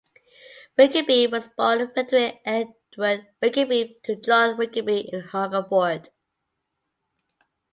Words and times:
Rickaby 0.79 1.27
was 1.27 1.47
born 1.55 1.91
Frederick 1.93 2.41
Edward 2.43 3.27
Rickaby 3.39 3.99
to 4.05 4.15
John 4.15 4.57
Rickaby 4.57 5.01
in 5.13 5.19
Hungerford. 5.21 6.09